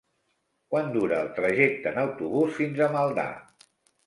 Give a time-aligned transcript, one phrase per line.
[0.71, 3.29] Quant dura el trajecte en autobús fins a Maldà?